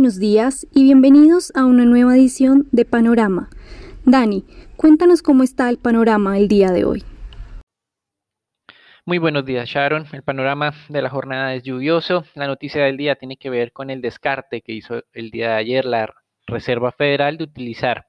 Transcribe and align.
buenos 0.00 0.18
días 0.18 0.66
y 0.74 0.84
bienvenidos 0.84 1.52
a 1.54 1.66
una 1.66 1.84
nueva 1.84 2.16
edición 2.16 2.66
de 2.72 2.86
Panorama. 2.86 3.50
Dani, 4.06 4.46
cuéntanos 4.78 5.20
cómo 5.20 5.42
está 5.42 5.68
el 5.68 5.76
panorama 5.76 6.38
el 6.38 6.48
día 6.48 6.70
de 6.70 6.86
hoy. 6.86 7.04
Muy 9.04 9.18
buenos 9.18 9.44
días, 9.44 9.68
Sharon. 9.68 10.06
El 10.10 10.22
panorama 10.22 10.72
de 10.88 11.02
la 11.02 11.10
jornada 11.10 11.54
es 11.54 11.64
lluvioso. 11.64 12.24
La 12.34 12.46
noticia 12.46 12.82
del 12.82 12.96
día 12.96 13.16
tiene 13.16 13.36
que 13.36 13.50
ver 13.50 13.72
con 13.72 13.90
el 13.90 14.00
descarte 14.00 14.62
que 14.62 14.72
hizo 14.72 15.02
el 15.12 15.30
día 15.30 15.50
de 15.50 15.56
ayer 15.56 15.84
la 15.84 16.14
Reserva 16.46 16.92
Federal 16.92 17.36
de 17.36 17.44
utilizar 17.44 18.06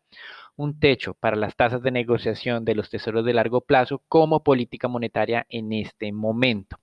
un 0.55 0.79
techo 0.79 1.13
para 1.15 1.35
las 1.35 1.57
tasas 1.57 1.81
de 1.81 1.91
negociación 1.91 2.63
de 2.63 2.75
los 2.75 2.89
tesoros 2.89 3.25
de 3.25 3.33
largo 3.33 3.59
plazo 3.59 4.01
como 4.07 4.43
política 4.43 4.87
monetaria 4.87 5.45
en 5.49 5.73
este 5.73 6.13
momento. 6.13 6.77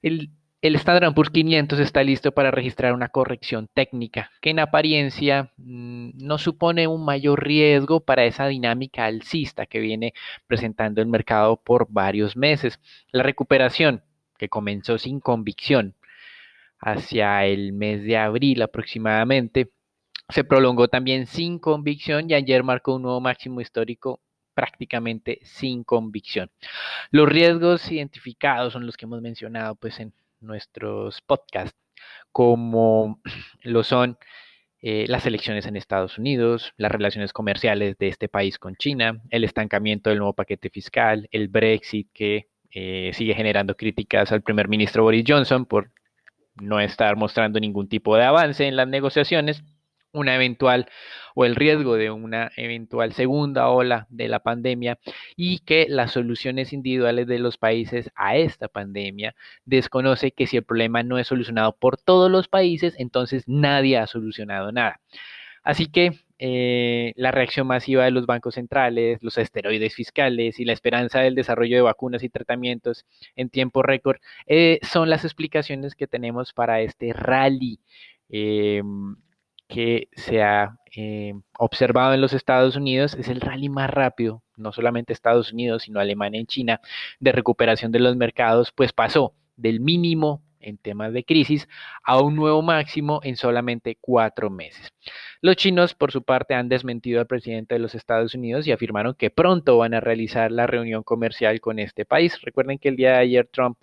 El 0.00 0.30
el 0.60 0.74
Standard 0.74 1.14
Poor's 1.14 1.30
500 1.30 1.78
está 1.78 2.02
listo 2.02 2.32
para 2.32 2.50
registrar 2.50 2.92
una 2.92 3.10
corrección 3.10 3.68
técnica 3.72 4.32
que 4.40 4.50
en 4.50 4.58
apariencia 4.58 5.52
mm, 5.56 6.10
no 6.16 6.38
supone 6.38 6.88
un 6.88 7.04
mayor 7.04 7.44
riesgo 7.44 8.00
para 8.00 8.24
esa 8.24 8.46
dinámica 8.48 9.04
alcista 9.04 9.66
que 9.66 9.78
viene 9.78 10.14
presentando 10.48 11.00
el 11.00 11.06
mercado 11.06 11.56
por 11.56 11.86
varios 11.90 12.36
meses. 12.36 12.80
La 13.12 13.22
recuperación, 13.22 14.02
que 14.36 14.48
comenzó 14.48 14.98
sin 14.98 15.20
convicción 15.20 15.94
hacia 16.80 17.44
el 17.46 17.72
mes 17.72 18.02
de 18.02 18.16
abril 18.16 18.62
aproximadamente, 18.62 19.70
se 20.28 20.44
prolongó 20.44 20.88
también 20.88 21.26
sin 21.26 21.58
convicción 21.60 22.30
y 22.30 22.34
ayer 22.34 22.64
marcó 22.64 22.96
un 22.96 23.02
nuevo 23.02 23.20
máximo 23.20 23.60
histórico 23.60 24.20
prácticamente 24.54 25.38
sin 25.42 25.84
convicción. 25.84 26.50
Los 27.12 27.28
riesgos 27.28 27.90
identificados 27.92 28.72
son 28.72 28.86
los 28.86 28.96
que 28.96 29.06
hemos 29.06 29.22
mencionado 29.22 29.76
pues 29.76 30.00
en 30.00 30.12
nuestros 30.40 31.20
podcasts, 31.22 31.76
como 32.32 33.20
lo 33.62 33.82
son 33.84 34.18
eh, 34.80 35.06
las 35.08 35.26
elecciones 35.26 35.66
en 35.66 35.76
Estados 35.76 36.18
Unidos, 36.18 36.72
las 36.76 36.92
relaciones 36.92 37.32
comerciales 37.32 37.98
de 37.98 38.08
este 38.08 38.28
país 38.28 38.58
con 38.58 38.76
China, 38.76 39.20
el 39.30 39.44
estancamiento 39.44 40.10
del 40.10 40.20
nuevo 40.20 40.34
paquete 40.34 40.70
fiscal, 40.70 41.28
el 41.32 41.48
Brexit 41.48 42.08
que 42.12 42.48
eh, 42.70 43.10
sigue 43.14 43.34
generando 43.34 43.76
críticas 43.76 44.30
al 44.30 44.42
primer 44.42 44.68
ministro 44.68 45.02
Boris 45.02 45.24
Johnson 45.26 45.66
por 45.66 45.90
no 46.60 46.80
estar 46.80 47.16
mostrando 47.16 47.58
ningún 47.58 47.88
tipo 47.88 48.16
de 48.16 48.24
avance 48.24 48.66
en 48.66 48.76
las 48.76 48.86
negociaciones 48.86 49.64
una 50.12 50.34
eventual 50.34 50.88
o 51.34 51.44
el 51.44 51.54
riesgo 51.54 51.94
de 51.96 52.10
una 52.10 52.50
eventual 52.56 53.12
segunda 53.12 53.68
ola 53.68 54.06
de 54.10 54.28
la 54.28 54.40
pandemia 54.40 54.98
y 55.36 55.60
que 55.60 55.86
las 55.88 56.12
soluciones 56.12 56.72
individuales 56.72 57.26
de 57.26 57.38
los 57.38 57.58
países 57.58 58.10
a 58.14 58.36
esta 58.36 58.68
pandemia 58.68 59.34
desconoce 59.64 60.32
que 60.32 60.46
si 60.46 60.56
el 60.56 60.64
problema 60.64 61.02
no 61.02 61.18
es 61.18 61.28
solucionado 61.28 61.76
por 61.76 61.96
todos 61.98 62.30
los 62.30 62.48
países, 62.48 62.94
entonces 62.98 63.44
nadie 63.46 63.98
ha 63.98 64.06
solucionado 64.06 64.72
nada. 64.72 65.00
Así 65.62 65.86
que 65.86 66.12
eh, 66.38 67.12
la 67.16 67.32
reacción 67.32 67.66
masiva 67.66 68.04
de 68.04 68.12
los 68.12 68.26
bancos 68.26 68.54
centrales, 68.54 69.18
los 69.22 69.36
esteroides 69.38 69.94
fiscales 69.94 70.60
y 70.60 70.64
la 70.64 70.72
esperanza 70.72 71.20
del 71.20 71.34
desarrollo 71.34 71.76
de 71.76 71.82
vacunas 71.82 72.22
y 72.22 72.28
tratamientos 72.28 73.06
en 73.36 73.50
tiempo 73.50 73.82
récord 73.82 74.18
eh, 74.46 74.78
son 74.82 75.10
las 75.10 75.24
explicaciones 75.24 75.94
que 75.94 76.06
tenemos 76.06 76.52
para 76.52 76.80
este 76.80 77.12
rally. 77.12 77.80
Em, 78.30 79.16
que 79.68 80.08
se 80.14 80.42
ha 80.42 80.78
eh, 80.96 81.34
observado 81.58 82.14
en 82.14 82.20
los 82.20 82.32
Estados 82.32 82.76
Unidos 82.76 83.14
es 83.14 83.28
el 83.28 83.40
rally 83.40 83.68
más 83.68 83.90
rápido, 83.90 84.42
no 84.56 84.72
solamente 84.72 85.12
Estados 85.12 85.52
Unidos, 85.52 85.82
sino 85.84 86.00
Alemania 86.00 86.40
y 86.40 86.46
China, 86.46 86.80
de 87.20 87.32
recuperación 87.32 87.92
de 87.92 88.00
los 88.00 88.16
mercados, 88.16 88.72
pues 88.72 88.92
pasó 88.92 89.34
del 89.56 89.80
mínimo 89.80 90.42
en 90.60 90.78
temas 90.78 91.12
de 91.12 91.24
crisis 91.24 91.68
a 92.02 92.20
un 92.20 92.34
nuevo 92.34 92.62
máximo 92.62 93.20
en 93.22 93.36
solamente 93.36 93.96
cuatro 94.00 94.50
meses. 94.50 94.92
Los 95.40 95.56
chinos, 95.56 95.94
por 95.94 96.10
su 96.10 96.22
parte, 96.22 96.54
han 96.54 96.68
desmentido 96.68 97.20
al 97.20 97.26
presidente 97.26 97.74
de 97.74 97.78
los 97.80 97.94
Estados 97.94 98.34
Unidos 98.34 98.66
y 98.66 98.72
afirmaron 98.72 99.14
que 99.14 99.30
pronto 99.30 99.78
van 99.78 99.94
a 99.94 100.00
realizar 100.00 100.50
la 100.50 100.66
reunión 100.66 101.02
comercial 101.02 101.60
con 101.60 101.78
este 101.78 102.04
país. 102.04 102.40
Recuerden 102.42 102.78
que 102.78 102.88
el 102.88 102.96
día 102.96 103.12
de 103.12 103.18
ayer 103.18 103.48
Trump 103.52 103.78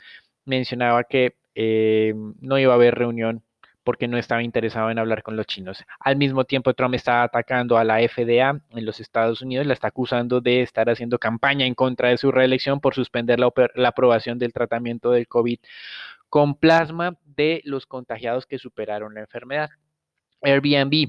mencionaba 0.46 1.04
que 1.06 1.36
eh, 1.56 2.14
no 2.42 2.60
iba 2.60 2.74
a 2.74 2.76
haber 2.76 2.96
reunión 2.96 3.44
porque 3.86 4.10
no 4.10 4.18
estaba 4.18 4.44
interesado 4.44 4.90
en 4.90 5.00
hablar 5.00 5.24
con 5.24 5.38
los 5.38 5.46
chinos. 5.46 5.86
Al 6.00 6.18
mismo 6.18 6.44
tiempo, 6.44 6.74
Trump 6.74 6.96
está 6.96 7.24
atacando 7.24 7.78
a 7.78 7.86
la 7.86 8.00
FDA 8.00 8.60
en 8.72 8.86
los 8.86 9.00
Estados 9.00 9.42
Unidos, 9.42 9.68
la 9.68 9.74
está 9.74 9.88
acusando 9.88 10.42
de 10.42 10.62
estar 10.62 10.90
haciendo 10.90 11.20
campaña 11.20 11.66
en 11.66 11.76
contra 11.76 12.10
de 12.10 12.18
su 12.18 12.32
reelección 12.32 12.82
por 12.82 12.96
suspender 12.96 13.40
la, 13.40 13.52
aprobación 13.88 14.40
del 14.40 14.52
tratamiento 14.52 15.12
del 15.12 15.28
COVID 15.28 15.60
con 16.28 16.56
plasma 16.56 17.18
de 17.24 17.62
los 17.64 17.86
contagiados 17.86 18.48
que 18.48 18.58
superaron 18.58 19.14
la 19.14 19.22
enfermedad. 19.22 19.70
Airbnb 20.42 21.08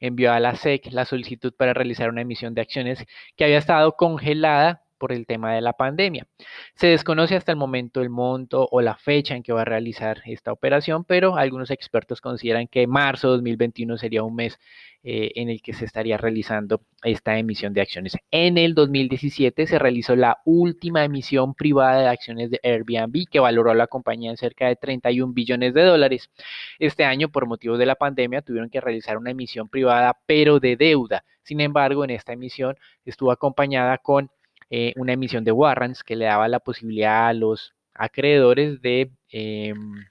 envió 0.00 0.32
a 0.32 0.40
la 0.40 0.56
SEC 0.56 0.92
la 0.92 1.04
solicitud 1.04 1.54
para 1.54 1.74
realizar 1.74 2.08
una 2.08 2.22
emisión 2.22 2.54
de 2.54 2.62
acciones 2.62 3.04
que 3.36 3.44
había 3.44 3.58
estado 3.58 3.92
congelada 3.92 4.83
por 4.98 5.12
el 5.12 5.26
tema 5.26 5.54
de 5.54 5.60
la 5.60 5.72
pandemia. 5.72 6.26
Se 6.74 6.88
desconoce 6.88 7.36
hasta 7.36 7.52
el 7.52 7.58
momento 7.58 8.00
el 8.00 8.10
monto 8.10 8.68
o 8.70 8.80
la 8.80 8.96
fecha 8.96 9.36
en 9.36 9.42
que 9.42 9.52
va 9.52 9.62
a 9.62 9.64
realizar 9.64 10.22
esta 10.26 10.52
operación, 10.52 11.04
pero 11.04 11.36
algunos 11.36 11.70
expertos 11.70 12.20
consideran 12.20 12.68
que 12.68 12.86
marzo 12.86 13.28
de 13.28 13.32
2021 13.34 13.98
sería 13.98 14.22
un 14.22 14.34
mes 14.34 14.58
eh, 15.06 15.32
en 15.34 15.50
el 15.50 15.60
que 15.60 15.74
se 15.74 15.84
estaría 15.84 16.16
realizando 16.16 16.80
esta 17.02 17.36
emisión 17.36 17.74
de 17.74 17.82
acciones. 17.82 18.16
En 18.30 18.56
el 18.56 18.74
2017 18.74 19.66
se 19.66 19.78
realizó 19.78 20.16
la 20.16 20.38
última 20.46 21.04
emisión 21.04 21.52
privada 21.52 22.00
de 22.00 22.08
acciones 22.08 22.50
de 22.50 22.58
Airbnb 22.62 23.28
que 23.30 23.38
valoró 23.38 23.70
a 23.70 23.74
la 23.74 23.86
compañía 23.86 24.30
en 24.30 24.38
cerca 24.38 24.66
de 24.66 24.76
31 24.76 25.34
billones 25.34 25.74
de 25.74 25.82
dólares. 25.82 26.30
Este 26.78 27.04
año, 27.04 27.28
por 27.28 27.46
motivos 27.46 27.78
de 27.78 27.84
la 27.84 27.96
pandemia, 27.96 28.40
tuvieron 28.40 28.70
que 28.70 28.80
realizar 28.80 29.18
una 29.18 29.32
emisión 29.32 29.68
privada, 29.68 30.18
pero 30.24 30.58
de 30.58 30.76
deuda. 30.76 31.22
Sin 31.42 31.60
embargo, 31.60 32.04
en 32.04 32.10
esta 32.10 32.32
emisión 32.32 32.76
estuvo 33.04 33.30
acompañada 33.30 33.98
con 33.98 34.30
eh, 34.76 34.92
una 34.96 35.12
emisión 35.12 35.44
de 35.44 35.52
warrants 35.52 36.02
que 36.02 36.16
le 36.16 36.24
daba 36.24 36.48
la 36.48 36.58
posibilidad 36.58 37.28
a 37.28 37.32
los 37.32 37.74
acreedores 37.94 38.82
de 38.82 39.12
em, 39.28 40.04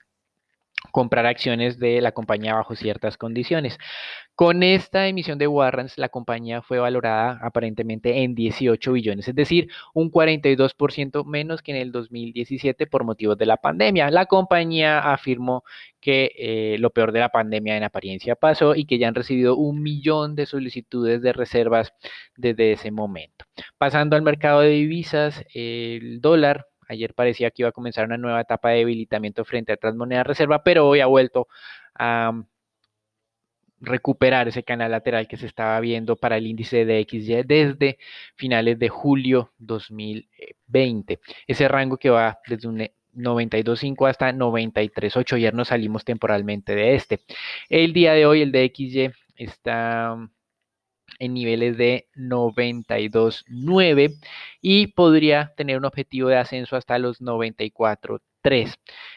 comprar 0.92 1.26
acciones 1.26 1.80
de 1.80 2.02
la 2.02 2.12
compañía 2.12 2.56
bajo 2.56 2.76
ciertas 2.76 3.18
condiciones. 3.18 3.78
Con 4.36 4.64
esta 4.64 5.08
emisión 5.08 5.38
de 5.38 5.48
warrants, 5.48 5.98
la 6.00 6.10
compañía 6.10 6.64
fue 6.64 6.80
valorada 6.80 7.40
aparentemente 7.44 8.24
en 8.24 8.34
18 8.34 8.94
billones, 8.94 9.28
es 9.28 9.36
decir, 9.36 9.70
un 9.94 10.12
42% 10.12 11.24
menos 11.26 11.62
que 11.62 11.72
en 11.72 11.78
el 11.78 11.92
2017 11.92 12.88
por 12.88 13.04
motivos 13.04 13.38
de 13.38 13.46
la 13.46 13.58
pandemia. 13.58 14.10
La 14.10 14.26
compañía 14.26 15.00
afirmó 15.14 15.64
que 16.02 16.32
eh, 16.38 16.78
lo 16.80 16.90
peor 16.90 17.12
de 17.12 17.20
la 17.20 17.30
pandemia 17.30 17.78
en 17.78 17.84
apariencia 17.84 18.36
pasó 18.36 18.76
y 18.76 18.86
que 18.86 18.98
ya 18.98 19.08
han 19.08 19.16
recibido 19.16 19.56
un 19.56 19.84
millón 19.84 20.36
de 20.36 20.48
solicitudes 20.48 21.22
de 21.22 21.34
reservas 21.34 21.94
desde 22.36 22.74
ese 22.74 22.92
momento. 22.92 23.46
Pasando 23.78 24.16
al 24.16 24.24
mercado 24.24 24.62
de 24.62 24.70
divisas, 24.70 25.46
el 25.54 26.22
dólar 26.22 26.68
Ayer 26.94 27.14
parecía 27.14 27.52
que 27.52 27.64
iba 27.64 27.70
a 27.70 27.74
comenzar 27.74 28.06
una 28.06 28.18
nueva 28.18 28.42
etapa 28.42 28.70
de 28.70 28.78
debilitamiento 28.78 29.46
frente 29.46 29.72
a 29.72 29.76
otras 29.76 29.96
monedas 29.96 30.28
reserva, 30.28 30.64
pero 30.64 30.88
hoy 30.88 31.02
ha 31.02 31.08
vuelto 31.08 31.48
a 31.96 32.44
recuperar 33.84 34.48
ese 34.48 34.64
canal 34.64 34.92
lateral 34.92 35.28
que 35.28 35.38
se 35.38 35.46
estaba 35.46 35.80
viendo 35.80 36.16
para 36.16 36.38
el 36.38 36.48
índice 36.48 36.86
de 36.86 37.06
XY 37.08 37.44
desde 37.46 37.98
finales 38.36 38.80
de 38.80 38.90
julio 38.90 39.52
2020. 39.58 41.20
Ese 41.48 41.68
rango 41.68 41.98
que 41.98 42.10
va 42.10 42.40
desde 42.48 42.68
un 42.68 42.88
92.5 43.16 44.10
hasta 44.10 44.32
93.8. 44.32 45.36
Ayer 45.36 45.54
nos 45.54 45.68
salimos 45.68 46.06
temporalmente 46.06 46.76
de 46.76 46.96
este. 46.96 47.20
El 47.70 47.94
día 47.94 48.14
de 48.14 48.26
hoy 48.26 48.42
el 48.42 48.52
de 48.52 48.72
XY 48.74 49.12
está 49.36 50.18
en 51.20 51.34
niveles 51.34 51.78
de 51.78 52.08
92.9 52.16 54.20
y 54.62 54.88
podría 54.88 55.54
tener 55.56 55.78
un 55.78 55.86
objetivo 55.86 56.30
de 56.30 56.38
ascenso 56.38 56.76
hasta 56.76 57.00
los 57.00 57.22
94 57.22 58.20
3. 58.44 58.76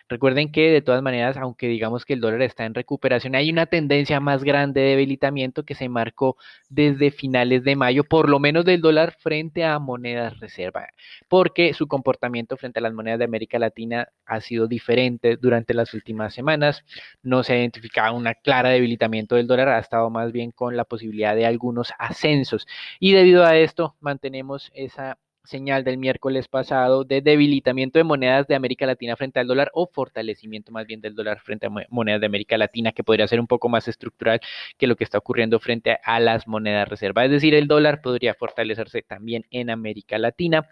Recuerden 0.09 0.53
que 0.53 0.71
de 0.71 0.83
todas 0.83 1.03
maneras, 1.03 1.37
aunque 1.37 1.67
digamos 1.67 2.05
que 2.05 2.13
el 2.13 2.21
dólar 2.21 2.43
está 2.43 2.65
en 2.65 2.75
recuperación, 2.75 3.35
hay 3.35 3.51
una 3.51 3.67
tendencia 3.67 4.21
más 4.21 4.45
grande 4.45 4.81
de 4.81 4.91
debilitamiento 4.91 5.65
que 5.65 5.75
se 5.75 5.89
marcó 5.89 6.37
desde 6.69 7.11
finales 7.11 7.65
de 7.65 7.75
mayo, 7.75 8.05
por 8.05 8.29
lo 8.29 8.39
menos 8.39 8.65
del 8.65 8.81
dólar 8.81 9.17
frente 9.19 9.65
a 9.65 9.81
monedas 9.81 10.39
reserva, 10.39 10.89
porque 11.29 11.75
su 11.75 11.89
comportamiento 11.89 12.57
frente 12.57 12.79
a 12.79 12.83
las 12.83 12.93
monedas 12.95 13.19
de 13.19 13.25
América 13.25 13.59
Latina 13.59 14.09
ha 14.27 14.41
sido 14.41 14.69
diferente 14.69 15.37
durante 15.37 15.75
las 15.75 15.93
últimas 15.93 16.33
semanas. 16.33 16.85
No 17.23 17.43
se 17.43 17.55
ha 17.55 17.59
identificado 17.59 18.15
una 18.15 18.35
clara 18.35 18.71
debilitamiento 18.71 19.35
del 19.35 19.49
dólar, 19.49 19.69
ha 19.71 19.81
estado 19.81 20.09
más 20.09 20.31
bien 20.31 20.53
con 20.53 20.77
la 20.77 20.85
posibilidad 20.85 21.35
de 21.35 21.47
algunos 21.47 21.93
ascensos. 21.99 22.67
Y 23.01 23.13
debido 23.13 23.45
a 23.45 23.57
esto, 23.57 23.97
mantenemos 24.01 24.71
esa 24.73 25.19
señal 25.47 25.85
del 25.85 25.99
miércoles 25.99 26.49
pasado 26.49 27.05
de 27.05 27.21
debilitamiento 27.21 27.99
de 27.99 28.05
monedas 28.05 28.47
de 28.47 28.55
América 28.55 28.87
Latina 28.87 29.17
frente 29.17 29.41
al 29.41 29.47
dólar 29.47 29.71
o 29.75 29.87
fortalecimiento 29.87 30.73
más 30.73 30.87
bien 30.87 31.01
del 31.01 31.15
dólar 31.15 31.41
frente 31.41 31.67
a 31.67 31.71
monedas 31.91 32.21
de 32.21 32.27
América 32.27 32.59
Latina, 32.59 32.93
que 32.93 33.05
podría 33.05 33.27
ser 33.29 33.41
un 33.41 33.47
poco 33.47 33.69
más 33.69 33.89
estructural 33.89 34.41
que 34.79 34.87
lo 34.87 34.97
que 34.97 35.05
está 35.05 35.19
ocurriendo 35.19 35.61
frente 35.61 35.99
a 36.03 36.21
las 36.21 36.47
monedas 36.47 36.89
reservas. 36.89 37.27
Es 37.27 37.31
decir, 37.31 37.55
el 37.55 37.69
dólar 37.69 38.01
podría 38.03 38.35
fortalecerse 38.35 39.03
también 39.03 39.45
en 39.51 39.71
América 39.71 40.19
Latina 40.19 40.69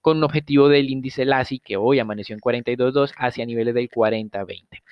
con 0.00 0.18
un 0.18 0.24
objetivo 0.24 0.68
del 0.68 0.90
índice 0.90 1.24
LASI 1.24 1.58
que 1.58 1.76
hoy 1.76 1.98
amaneció 1.98 2.34
en 2.34 2.40
42.2 2.40 3.12
hacia 3.16 3.46
niveles 3.46 3.74
del 3.74 3.90
40.20. 3.90 4.82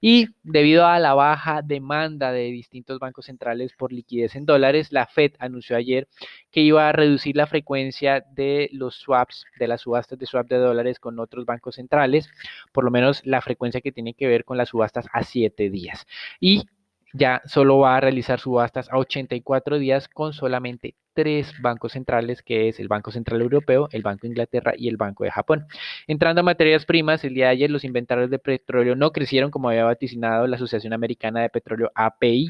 Y 0.00 0.28
debido 0.42 0.86
a 0.86 0.98
la 0.98 1.14
baja 1.14 1.62
demanda 1.62 2.32
de 2.32 2.44
distintos 2.44 2.98
bancos 2.98 3.26
centrales 3.26 3.72
por 3.74 3.92
liquidez 3.92 4.34
en 4.36 4.46
dólares, 4.46 4.92
la 4.92 5.06
Fed 5.06 5.32
anunció 5.38 5.76
ayer 5.76 6.08
que 6.50 6.60
iba 6.60 6.88
a 6.88 6.92
reducir 6.92 7.36
la 7.36 7.46
frecuencia 7.46 8.24
de 8.34 8.68
los 8.72 8.81
swaps, 8.90 9.46
de 9.58 9.68
las 9.68 9.82
subastas 9.82 10.18
de 10.18 10.26
swap 10.26 10.48
de 10.48 10.56
dólares 10.56 10.98
con 10.98 11.18
otros 11.18 11.46
bancos 11.46 11.76
centrales, 11.76 12.28
por 12.72 12.84
lo 12.84 12.90
menos 12.90 13.24
la 13.24 13.40
frecuencia 13.40 13.80
que 13.80 13.92
tiene 13.92 14.14
que 14.14 14.26
ver 14.26 14.44
con 14.44 14.56
las 14.56 14.70
subastas 14.70 15.06
a 15.12 15.22
7 15.22 15.70
días. 15.70 16.06
Y 16.40 16.66
ya 17.12 17.42
solo 17.44 17.78
va 17.78 17.96
a 17.96 18.00
realizar 18.00 18.40
subastas 18.40 18.90
a 18.90 18.98
84 18.98 19.78
días 19.78 20.08
con 20.08 20.32
solamente 20.32 20.94
tres 21.14 21.52
bancos 21.60 21.92
centrales, 21.92 22.42
que 22.42 22.68
es 22.68 22.80
el 22.80 22.88
Banco 22.88 23.10
Central 23.10 23.42
Europeo, 23.42 23.88
el 23.92 24.02
Banco 24.02 24.22
de 24.22 24.28
Inglaterra 24.28 24.72
y 24.76 24.88
el 24.88 24.96
Banco 24.96 25.24
de 25.24 25.30
Japón. 25.30 25.66
Entrando 26.06 26.40
a 26.40 26.44
materias 26.44 26.86
primas, 26.86 27.22
el 27.24 27.34
día 27.34 27.46
de 27.46 27.50
ayer 27.52 27.70
los 27.70 27.84
inventarios 27.84 28.30
de 28.30 28.38
petróleo 28.38 28.96
no 28.96 29.12
crecieron 29.12 29.50
como 29.50 29.68
había 29.68 29.84
vaticinado 29.84 30.46
la 30.46 30.56
Asociación 30.56 30.94
Americana 30.94 31.42
de 31.42 31.50
Petróleo 31.50 31.90
API, 31.94 32.48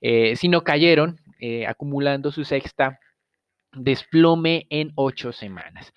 eh, 0.00 0.36
sino 0.36 0.62
cayeron, 0.62 1.18
eh, 1.40 1.66
acumulando 1.66 2.30
su 2.30 2.44
sexta 2.44 3.00
desplome 3.76 4.66
en 4.70 4.92
ocho 4.94 5.32
semanas. 5.32 5.92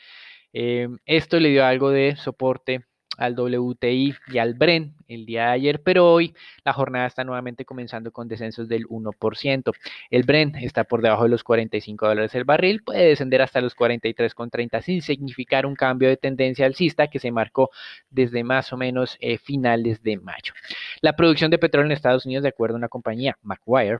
Eh, 0.53 0.87
esto 1.05 1.39
le 1.39 1.49
dio 1.49 1.65
algo 1.65 1.89
de 1.91 2.15
soporte 2.15 2.85
al 3.17 3.33
WTI 3.37 4.15
y 4.27 4.37
al 4.37 4.53
Brent 4.53 4.95
el 5.07 5.25
día 5.25 5.45
de 5.47 5.51
ayer, 5.51 5.81
pero 5.83 6.11
hoy 6.11 6.35
la 6.63 6.73
jornada 6.73 7.07
está 7.07 7.23
nuevamente 7.23 7.65
comenzando 7.65 8.11
con 8.11 8.27
descensos 8.27 8.67
del 8.67 8.85
1%. 8.87 9.71
El 10.09 10.23
Brent 10.23 10.55
está 10.57 10.83
por 10.83 11.01
debajo 11.01 11.23
de 11.23 11.29
los 11.29 11.43
45 11.43 12.07
dólares 12.07 12.35
el 12.35 12.43
barril, 12.43 12.83
puede 12.83 13.07
descender 13.07 13.41
hasta 13.41 13.61
los 13.61 13.75
43,30 13.75 14.81
sin 14.81 15.01
significar 15.01 15.65
un 15.65 15.75
cambio 15.75 16.09
de 16.09 16.17
tendencia 16.17 16.65
alcista 16.65 17.07
que 17.07 17.19
se 17.19 17.31
marcó 17.31 17.69
desde 18.09 18.43
más 18.43 18.71
o 18.71 18.77
menos 18.77 19.17
eh, 19.19 19.37
finales 19.37 20.03
de 20.03 20.17
mayo. 20.17 20.53
La 21.01 21.15
producción 21.15 21.51
de 21.51 21.57
petróleo 21.57 21.87
en 21.87 21.91
Estados 21.91 22.25
Unidos, 22.25 22.43
de 22.43 22.49
acuerdo 22.49 22.75
a 22.75 22.79
una 22.79 22.89
compañía, 22.89 23.37
McGuire, 23.41 23.99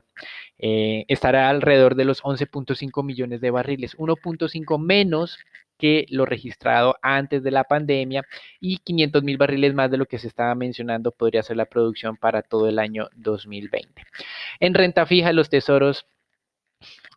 eh, 0.58 1.04
estará 1.08 1.48
alrededor 1.48 1.94
de 1.94 2.04
los 2.04 2.22
11.5 2.22 3.04
millones 3.04 3.40
de 3.40 3.50
barriles, 3.50 3.96
1.5 3.96 4.78
menos 4.78 5.38
que 5.78 6.06
lo 6.10 6.26
registrado 6.26 6.96
antes 7.02 7.42
de 7.42 7.52
la 7.52 7.64
pandemia 7.64 8.24
y 8.60 8.78
500 8.78 9.22
mil 9.22 9.38
barriles 9.38 9.74
más 9.74 9.90
de 9.90 9.96
lo 9.96 10.06
que 10.06 10.18
se 10.18 10.26
estaba 10.26 10.54
mencionando 10.54 11.12
podría 11.12 11.42
ser 11.42 11.56
la 11.56 11.66
producción 11.66 12.16
para 12.16 12.42
todo 12.42 12.68
el 12.68 12.78
año 12.78 13.08
2020. 13.14 14.02
En 14.60 14.74
renta 14.74 15.06
fija, 15.06 15.32
los 15.32 15.48
tesoros 15.48 16.06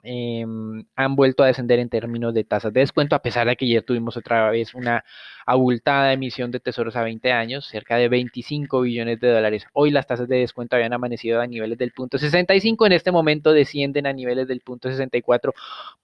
Em, 0.04 0.84
han 0.96 1.16
vuelto 1.16 1.44
a 1.44 1.48
descender 1.48 1.78
en 1.80 1.90
términos 1.90 2.34
de 2.34 2.44
tasas 2.44 2.74
de 2.74 2.80
descuento, 2.80 3.16
a 3.16 3.22
pesar 3.22 3.48
de 3.48 3.56
que 3.56 3.68
ya 3.68 3.82
tuvimos 3.84 4.18
otra 4.18 4.50
vez 4.50 4.74
una 4.74 5.04
abultada 5.46 6.12
emisión 6.12 6.50
de 6.52 6.60
tesoros 6.60 6.96
a 6.96 7.04
20 7.04 7.32
años, 7.32 7.68
cerca 7.68 7.98
de 7.98 8.10
25 8.10 8.82
billones 8.82 9.20
de 9.20 9.30
dólares. 9.30 9.66
Hoy 9.74 9.92
las 9.92 10.08
tasas 10.08 10.28
de 10.28 10.38
descuento 10.38 10.76
habían 10.76 10.94
amanecido 10.94 11.40
a 11.40 11.48
niveles 11.48 11.78
del 11.78 11.92
punto 11.92 12.18
65, 12.18 12.88
en 12.88 12.94
este 12.94 13.12
momento 13.12 13.54
descienden 13.54 14.08
a 14.08 14.14
niveles 14.14 14.48
del 14.48 14.62
punto 14.62 14.90
64 14.90 15.54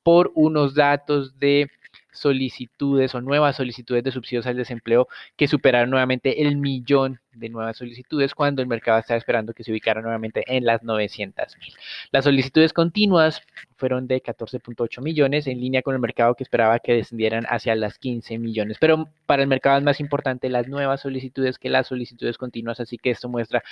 por 0.03 0.31
unos 0.35 0.75
datos 0.75 1.39
de 1.39 1.69
solicitudes 2.11 3.15
o 3.15 3.21
nuevas 3.21 3.55
solicitudes 3.55 4.03
de 4.03 4.11
subsidios 4.11 4.45
al 4.47 4.57
desempleo 4.57 5.07
que 5.35 5.47
superaron 5.47 5.89
nuevamente 5.89 6.41
el 6.41 6.57
millón 6.57 7.19
de 7.39 7.49
nuevas 7.49 7.77
solicitudes 7.77 8.33
cuando 8.33 8.61
el 8.61 8.67
mercado 8.67 8.99
estaba 8.99 9.17
esperando 9.17 9.53
que 9.53 9.63
se 9.63 9.71
ubicara 9.71 10.01
nuevamente 10.01 10.43
en 10.47 10.65
las 10.65 10.83
900 10.83 11.57
mil. 11.57 11.73
Las 12.11 12.25
solicitudes 12.25 12.73
continuas 12.73 13.41
fueron 13.75 14.07
de 14.07 14.21
14.8 14.21 15.01
millones 15.01 15.47
en 15.47 15.59
línea 15.59 15.81
con 15.81 15.93
el 15.93 16.01
mercado 16.01 16.35
que 16.35 16.43
esperaba 16.43 16.79
que 16.79 16.93
descendieran 16.93 17.45
hacia 17.49 17.75
las 17.75 17.99
15 17.99 18.37
millones. 18.39 18.77
Pero 18.79 19.09
para 19.25 19.43
el 19.43 19.47
mercado 19.47 19.77
es 19.77 19.83
más 19.83 19.99
importante 19.99 20.49
las 20.49 20.67
nuevas 20.67 21.01
solicitudes 21.01 21.59
que 21.59 21.69
las 21.69 21.87
solicitudes 21.87 22.37
continuas, 22.37 22.79
así 22.79 22.97
que 22.97 23.11
esto 23.11 23.29
muestra 23.29 23.63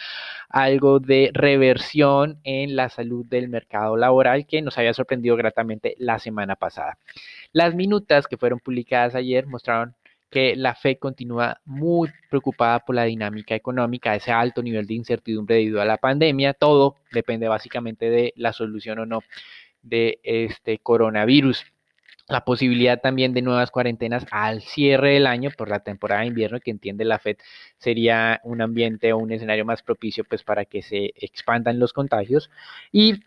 algo 0.50 1.00
de 1.00 1.32
reversión 1.34 2.40
en 2.44 2.76
la 2.76 2.90
salud 2.90 3.26
del 3.26 3.50
mercado 3.50 3.98
laboral 3.98 4.46
que 4.46 4.62
nos 4.62 4.78
había 4.78 4.94
sorprendido 4.94 5.36
gratamente 5.36 5.96
la 5.98 6.20
semana 6.20 6.56
pasada. 6.56 6.98
Las 7.52 7.74
minutas 7.76 8.28
que 8.28 8.38
fueron 8.38 8.60
publicadas 8.60 9.16
ayer 9.16 9.48
mostraron 9.48 9.96
que 10.36 10.58
la 10.58 10.76
FED 10.76 10.98
continúa 11.00 11.62
muy 11.64 12.10
preocupada 12.30 12.80
por 12.80 12.94
la 12.94 13.06
dinámica 13.06 13.56
económica, 13.56 14.14
ese 14.14 14.34
alto 14.34 14.62
nivel 14.62 14.86
de 14.86 14.96
incertidumbre 14.96 15.56
debido 15.56 15.80
a 15.82 15.86
la 15.86 15.96
pandemia. 15.96 16.54
Todo 16.54 16.98
depende 17.14 17.48
básicamente 17.48 18.10
de 18.10 18.34
la 18.36 18.52
solución 18.52 19.00
o 19.00 19.06
no 19.06 19.22
de 19.82 20.20
este 20.24 20.78
coronavirus. 20.80 21.64
La 22.28 22.44
posibilidad 22.44 23.00
también 23.00 23.34
de 23.34 23.44
nuevas 23.44 23.72
cuarentenas 23.72 24.26
al 24.30 24.62
cierre 24.62 25.14
del 25.14 25.28
año 25.28 25.52
por 25.58 25.70
la 25.70 25.80
temporada 25.80 26.24
de 26.24 26.28
invierno 26.28 26.60
que 26.60 26.72
entiende 26.72 27.06
la 27.06 27.18
FED 27.18 27.38
sería 27.78 28.42
un 28.44 28.62
ambiente 28.62 29.14
o 29.14 29.18
un 29.20 29.32
escenario 29.32 29.64
más 29.64 29.84
propicio 29.84 30.26
pues 30.26 30.44
para 30.44 30.66
que 30.66 30.82
se 30.82 31.14
expandan 31.16 31.80
los 31.80 31.94
contagios 31.94 32.50
y 32.92 33.22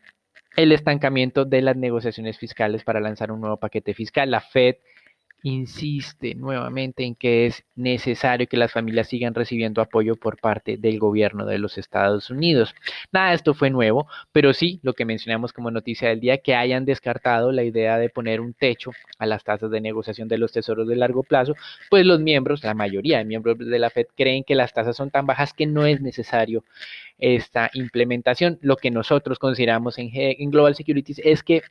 el 0.57 0.73
estancamiento 0.73 1.47
de 1.47 1.63
las 1.63 1.77
negociaciones 1.77 2.37
fiscales 2.37 2.85
para 2.85 3.01
lanzar 3.01 3.33
un 3.33 3.41
nuevo 3.41 3.57
paquete 3.57 3.95
fiscal. 3.95 4.31
La 4.31 4.43
Fed 4.43 4.77
insiste 5.43 6.35
nuevamente 6.35 7.05
en 7.05 7.15
que 7.15 7.47
es 7.47 7.65
necesario 7.77 8.47
que 8.47 8.57
las 8.57 8.73
familias 8.73 9.09
sigan 9.09 9.35
recibiendo 9.35 9.81
apoyo 9.81 10.17
por 10.17 10.39
parte 10.39 10.77
del 10.77 10.99
gobierno 10.99 11.47
de 11.47 11.59
los 11.59 11.79
Estados 11.79 12.31
Unidos. 12.31 12.75
Nada, 13.13 13.33
esto 13.33 13.55
fue 13.55 13.71
nuevo, 13.71 14.09
pero 14.33 14.53
sí 14.53 14.81
lo 14.83 14.95
que 14.95 15.05
mencionamos 15.05 15.53
como 15.53 15.71
noticia 15.71 16.09
del 16.09 16.21
día, 16.21 16.39
que 16.39 16.55
hayan 16.55 16.85
descartado 16.85 17.53
la 17.53 17.63
idea 17.63 17.99
de 17.99 18.11
poner 18.11 18.41
un 18.41 18.53
techo 18.53 18.91
a 19.19 19.27
las 19.27 19.45
tasas 19.45 19.71
de 19.71 19.81
negociación 19.81 20.29
de 20.29 20.39
los 20.39 20.53
tesoros 20.53 20.89
de 20.89 20.97
largo 20.97 21.23
plazo, 21.23 21.55
pues 21.89 22.05
los 22.05 22.21
miembros, 22.21 22.65
la 22.65 22.75
mayoría 22.75 23.19
de 23.19 23.25
miembros 23.25 23.59
de 23.59 23.79
la 23.79 23.91
Fed 23.91 24.07
creen 24.17 24.45
que 24.45 24.55
las 24.55 24.73
tasas 24.73 24.97
son 24.97 25.11
tan 25.11 25.27
bajas 25.27 25.53
que 25.53 25.67
no 25.67 25.87
es 25.87 26.01
necesario 26.01 26.65
esta 27.19 27.71
implementación. 27.75 28.59
Lo 28.63 28.77
que 28.77 28.91
nosotros 28.91 29.39
consideramos 29.39 29.99
en, 29.99 30.11
en 30.13 30.51
Global 30.51 30.75
Securities 30.75 31.21
es 31.25 31.43
que 31.43 31.63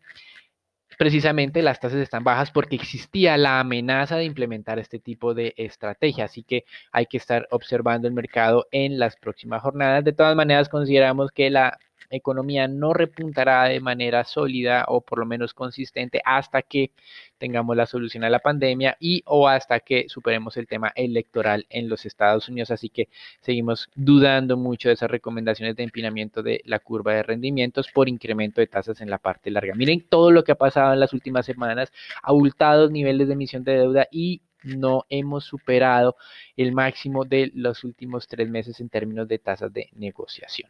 precisamente 0.97 1.61
las 1.61 1.79
tasas 1.79 1.99
están 1.99 2.23
bajas 2.23 2.51
porque 2.51 2.75
existía 2.75 3.37
la 3.37 3.59
amenaza 3.59 4.17
de 4.17 4.25
implementar 4.25 4.79
este 4.79 4.99
tipo 4.99 5.33
de 5.33 5.53
estrategia. 5.57 6.25
Así 6.25 6.43
que 6.43 6.65
hay 6.91 7.05
que 7.05 7.17
estar 7.17 7.47
observando 7.51 8.07
el 8.07 8.13
mercado 8.13 8.67
en 8.71 8.99
las 8.99 9.15
próximas 9.15 9.61
jornadas. 9.61 10.03
De 10.03 10.13
todas 10.13 10.35
maneras, 10.35 10.69
consideramos 10.69 11.31
que 11.31 11.49
la 11.49 11.77
economía 12.09 12.67
no 12.67 12.93
repuntará 12.93 13.65
de 13.65 13.79
manera 13.79 14.23
sólida 14.23 14.85
o 14.87 15.01
por 15.01 15.19
lo 15.19 15.25
menos 15.25 15.53
consistente 15.53 16.21
hasta 16.23 16.61
que 16.61 16.91
tengamos 17.37 17.75
la 17.75 17.85
solución 17.85 18.23
a 18.23 18.29
la 18.29 18.39
pandemia 18.39 18.97
y 18.99 19.23
o 19.25 19.47
hasta 19.47 19.79
que 19.79 20.07
superemos 20.09 20.57
el 20.57 20.67
tema 20.67 20.91
electoral 20.95 21.65
en 21.69 21.89
los 21.89 22.05
Estados 22.05 22.49
Unidos. 22.49 22.71
Así 22.71 22.89
que 22.89 23.09
seguimos 23.41 23.89
dudando 23.95 24.57
mucho 24.57 24.89
de 24.89 24.95
esas 24.95 25.11
recomendaciones 25.11 25.75
de 25.75 25.83
empinamiento 25.83 26.43
de 26.43 26.61
la 26.65 26.79
curva 26.79 27.13
de 27.13 27.23
rendimientos 27.23 27.89
por 27.93 28.09
incremento 28.09 28.61
de 28.61 28.67
tasas 28.67 29.01
en 29.01 29.09
la 29.09 29.17
parte 29.17 29.51
larga. 29.51 29.75
Miren 29.75 30.01
todo 30.01 30.31
lo 30.31 30.43
que 30.43 30.51
ha 30.51 30.55
pasado 30.55 30.93
en 30.93 30.99
las 30.99 31.13
últimas 31.13 31.45
semanas, 31.45 31.91
abultados 32.23 32.91
niveles 32.91 33.27
de 33.27 33.33
emisión 33.33 33.63
de 33.63 33.77
deuda 33.77 34.07
y 34.11 34.41
no 34.63 35.05
hemos 35.09 35.45
superado 35.45 36.15
el 36.55 36.71
máximo 36.71 37.25
de 37.25 37.51
los 37.53 37.83
últimos 37.83 38.27
tres 38.27 38.49
meses 38.49 38.79
en 38.79 38.89
términos 38.89 39.27
de 39.27 39.39
tasas 39.39 39.71
de 39.71 39.89
negociación. 39.93 40.69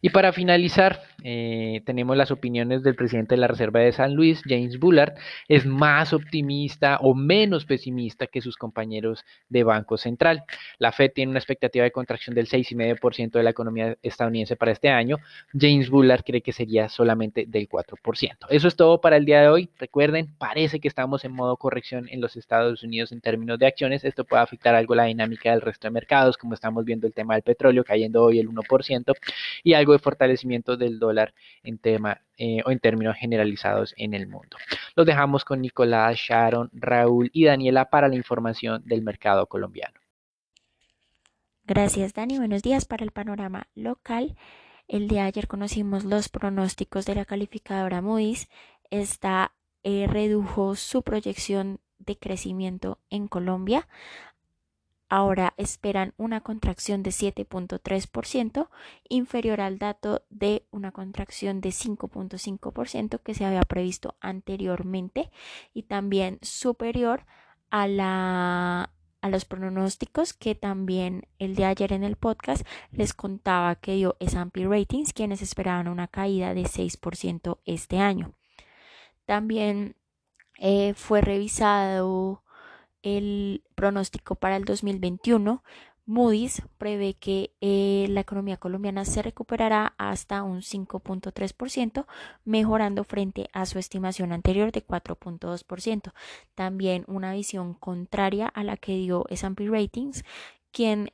Y 0.00 0.10
para 0.10 0.32
finalizar, 0.32 1.00
eh, 1.24 1.82
tenemos 1.84 2.16
las 2.16 2.30
opiniones 2.30 2.82
del 2.82 2.94
presidente 2.94 3.34
de 3.34 3.40
la 3.40 3.48
Reserva 3.48 3.80
de 3.80 3.92
San 3.92 4.14
Luis, 4.14 4.42
James 4.44 4.78
Bullard. 4.78 5.14
Es 5.48 5.66
más 5.66 6.12
optimista 6.12 6.98
o 7.00 7.14
menos 7.14 7.64
pesimista 7.64 8.26
que 8.26 8.40
sus 8.40 8.56
compañeros 8.56 9.24
de 9.48 9.64
Banco 9.64 9.96
Central. 9.96 10.44
La 10.78 10.92
Fed 10.92 11.12
tiene 11.14 11.30
una 11.30 11.38
expectativa 11.38 11.84
de 11.84 11.90
contracción 11.90 12.34
del 12.34 12.46
6,5% 12.46 13.32
de 13.32 13.42
la 13.42 13.50
economía 13.50 13.96
estadounidense 14.02 14.56
para 14.56 14.72
este 14.72 14.88
año. 14.88 15.16
James 15.52 15.90
Bullard 15.90 16.22
cree 16.24 16.42
que 16.42 16.52
sería 16.52 16.88
solamente 16.88 17.46
del 17.46 17.68
4%. 17.68 18.36
Eso 18.50 18.68
es 18.68 18.76
todo 18.76 19.00
para 19.00 19.16
el 19.16 19.24
día 19.24 19.40
de 19.40 19.48
hoy. 19.48 19.70
Recuerden, 19.78 20.28
parece 20.38 20.80
que 20.80 20.88
estamos 20.88 21.24
en 21.24 21.32
modo 21.32 21.56
corrección 21.56 22.08
en 22.10 22.20
los 22.20 22.36
Estados 22.36 22.82
Unidos 22.82 23.12
en 23.12 23.20
términos 23.20 23.58
de 23.58 23.66
acciones. 23.66 24.04
Esto 24.04 24.24
puede 24.24 24.42
afectar 24.42 24.74
algo 24.74 24.94
la 24.94 25.04
dinámica 25.04 25.50
del 25.50 25.60
resto 25.60 25.88
de 25.88 25.92
mercados, 25.92 26.36
como 26.36 26.54
estamos 26.54 26.84
viendo 26.84 27.06
el 27.06 27.12
tema 27.12 27.34
del 27.34 27.42
petróleo 27.42 27.84
cayendo 27.84 28.22
hoy 28.22 28.38
el 28.38 28.48
1% 28.48 29.14
y 29.62 29.74
algo 29.74 29.95
fortalecimiento 29.98 30.76
del 30.76 30.98
dólar 30.98 31.34
en 31.62 31.78
tema 31.78 32.20
eh, 32.36 32.62
o 32.64 32.70
en 32.70 32.78
términos 32.78 33.16
generalizados 33.16 33.94
en 33.96 34.14
el 34.14 34.26
mundo. 34.26 34.56
Los 34.94 35.06
dejamos 35.06 35.44
con 35.44 35.60
Nicolás, 35.60 36.16
Sharon, 36.16 36.70
Raúl 36.72 37.30
y 37.32 37.44
Daniela 37.44 37.90
para 37.90 38.08
la 38.08 38.16
información 38.16 38.82
del 38.84 39.02
mercado 39.02 39.46
colombiano. 39.46 40.00
Gracias 41.64 42.14
Dani, 42.14 42.38
buenos 42.38 42.62
días 42.62 42.84
para 42.84 43.04
el 43.04 43.10
panorama 43.10 43.66
local. 43.74 44.36
El 44.88 45.08
día 45.08 45.22
de 45.22 45.28
ayer 45.28 45.48
conocimos 45.48 46.04
los 46.04 46.28
pronósticos 46.28 47.06
de 47.06 47.16
la 47.16 47.24
calificadora 47.24 48.00
Moody's. 48.00 48.48
Esta 48.90 49.52
eh, 49.82 50.06
redujo 50.08 50.76
su 50.76 51.02
proyección 51.02 51.80
de 51.98 52.16
crecimiento 52.18 53.00
en 53.10 53.26
Colombia. 53.26 53.88
Ahora 55.08 55.54
esperan 55.56 56.14
una 56.16 56.40
contracción 56.40 57.02
de 57.04 57.10
7.3%, 57.10 58.68
inferior 59.08 59.60
al 59.60 59.78
dato 59.78 60.24
de 60.30 60.66
una 60.70 60.90
contracción 60.90 61.60
de 61.60 61.68
5.5% 61.68 63.20
que 63.20 63.34
se 63.34 63.44
había 63.44 63.62
previsto 63.62 64.16
anteriormente 64.20 65.30
y 65.72 65.84
también 65.84 66.38
superior 66.42 67.24
a 67.70 67.86
la 67.86 68.92
a 69.22 69.28
los 69.28 69.44
pronósticos 69.44 70.34
que 70.34 70.54
también 70.54 71.26
el 71.38 71.56
de 71.56 71.64
ayer 71.64 71.92
en 71.92 72.04
el 72.04 72.16
podcast 72.16 72.64
les 72.92 73.12
contaba 73.12 73.74
que 73.74 73.94
dio 73.94 74.16
S&P 74.20 74.66
Ratings 74.66 75.12
quienes 75.12 75.42
esperaban 75.42 75.88
una 75.88 76.06
caída 76.06 76.54
de 76.54 76.62
6% 76.62 77.58
este 77.64 77.98
año. 77.98 78.34
También 79.24 79.96
eh, 80.58 80.94
fue 80.94 81.22
revisado 81.22 82.42
el 83.06 83.62
pronóstico 83.76 84.34
para 84.34 84.56
el 84.56 84.64
2021 84.64 85.62
Moody's 86.06 86.62
prevé 86.78 87.14
que 87.14 87.52
eh, 87.60 88.06
la 88.10 88.20
economía 88.20 88.56
colombiana 88.56 89.04
se 89.04 89.22
recuperará 89.22 89.94
hasta 89.98 90.44
un 90.44 90.62
5.3%, 90.62 92.06
mejorando 92.44 93.02
frente 93.02 93.48
a 93.52 93.66
su 93.66 93.80
estimación 93.80 94.32
anterior 94.32 94.70
de 94.70 94.86
4.2%. 94.86 96.12
También 96.54 97.04
una 97.08 97.32
visión 97.32 97.74
contraria 97.74 98.46
a 98.46 98.62
la 98.62 98.76
que 98.76 98.96
dio 98.96 99.24
S&P 99.30 99.68
Ratings, 99.68 100.24
quien 100.70 101.12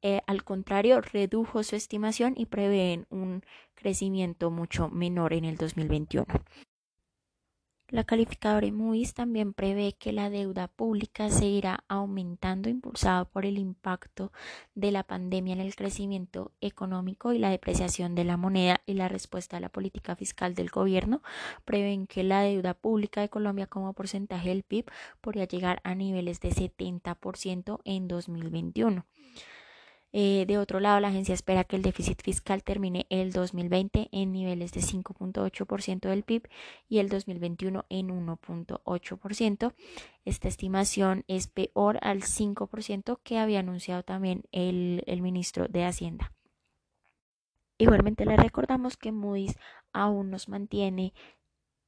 eh, 0.00 0.22
al 0.26 0.42
contrario 0.42 1.02
redujo 1.02 1.62
su 1.62 1.76
estimación 1.76 2.32
y 2.36 2.46
prevén 2.46 3.06
un 3.10 3.42
crecimiento 3.74 4.50
mucho 4.50 4.88
menor 4.88 5.34
en 5.34 5.44
el 5.44 5.56
2021. 5.56 6.26
La 7.88 8.04
calificadora 8.04 8.66
Moody's 8.72 9.12
también 9.12 9.52
prevé 9.52 9.92
que 9.92 10.12
la 10.12 10.30
deuda 10.30 10.68
pública 10.68 11.28
seguirá 11.28 11.84
aumentando 11.86 12.70
impulsado 12.70 13.26
por 13.26 13.44
el 13.44 13.58
impacto 13.58 14.32
de 14.74 14.90
la 14.90 15.02
pandemia 15.02 15.52
en 15.52 15.60
el 15.60 15.76
crecimiento 15.76 16.50
económico 16.62 17.34
y 17.34 17.38
la 17.38 17.50
depreciación 17.50 18.14
de 18.14 18.24
la 18.24 18.38
moneda 18.38 18.80
y 18.86 18.94
la 18.94 19.08
respuesta 19.08 19.58
a 19.58 19.60
la 19.60 19.68
política 19.68 20.16
fiscal 20.16 20.54
del 20.54 20.70
gobierno. 20.70 21.22
Prevén 21.66 22.06
que 22.06 22.24
la 22.24 22.40
deuda 22.40 22.72
pública 22.72 23.20
de 23.20 23.28
Colombia 23.28 23.66
como 23.66 23.92
porcentaje 23.92 24.48
del 24.48 24.62
PIB 24.62 24.90
podría 25.20 25.44
llegar 25.44 25.82
a 25.84 25.94
niveles 25.94 26.40
de 26.40 26.50
70% 26.50 27.80
en 27.84 28.08
2021. 28.08 29.04
Eh, 30.16 30.44
de 30.46 30.58
otro 30.58 30.78
lado, 30.78 31.00
la 31.00 31.08
agencia 31.08 31.34
espera 31.34 31.64
que 31.64 31.74
el 31.74 31.82
déficit 31.82 32.22
fiscal 32.22 32.62
termine 32.62 33.04
el 33.10 33.32
2020 33.32 34.10
en 34.12 34.30
niveles 34.30 34.70
de 34.70 34.80
5.8% 34.80 36.08
del 36.08 36.22
PIB 36.22 36.48
y 36.88 37.00
el 37.00 37.08
2021 37.08 37.84
en 37.88 38.10
1.8%. 38.10 39.74
Esta 40.24 40.46
estimación 40.46 41.24
es 41.26 41.48
peor 41.48 41.98
al 42.00 42.22
5% 42.22 43.18
que 43.24 43.38
había 43.38 43.58
anunciado 43.58 44.04
también 44.04 44.44
el, 44.52 45.02
el 45.06 45.20
ministro 45.20 45.66
de 45.66 45.84
Hacienda. 45.84 46.32
Igualmente 47.76 48.24
le 48.24 48.36
recordamos 48.36 48.96
que 48.96 49.10
Moody's 49.10 49.58
aún 49.92 50.30
nos 50.30 50.48
mantiene 50.48 51.12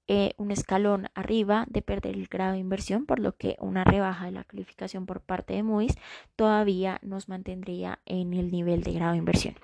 eh, 0.09 0.35
un 0.37 0.51
escalón 0.51 1.09
arriba 1.15 1.65
de 1.69 1.83
perder 1.83 2.15
el 2.15 2.29
grado 2.29 2.53
de 2.53 2.59
inversión, 2.59 3.07
por 3.07 3.19
lo 3.19 3.37
que 3.37 3.57
una 3.59 3.85
rebaja 3.85 4.27
de 4.27 4.33
la 4.33 4.45
calificación 4.45 5.05
por 5.07 5.21
parte 5.21 5.55
de 5.55 5.63
Moody's 5.63 5.97
todavía 6.37 6.99
nos 7.03 7.29
mantendría 7.29 7.99
en 8.07 8.33
el 8.33 8.51
nivel 8.51 8.83
de 8.83 8.93
grado 8.93 9.13
de 9.13 9.19
inversión. 9.19 9.57